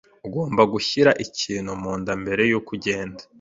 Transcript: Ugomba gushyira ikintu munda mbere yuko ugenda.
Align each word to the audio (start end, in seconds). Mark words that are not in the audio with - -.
Ugomba 0.27 0.61
gushyira 0.73 1.11
ikintu 1.25 1.71
munda 1.81 2.11
mbere 2.21 2.41
yuko 2.49 2.69
ugenda. 2.77 3.21